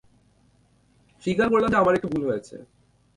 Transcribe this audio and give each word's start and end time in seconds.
স্বীকার 1.23 1.47
করলাম 1.51 1.69
যে 1.73 1.77
আমার 1.77 1.95
একটু 1.97 2.07
ভুল 2.13 2.23
হয়েছে। 2.29 2.55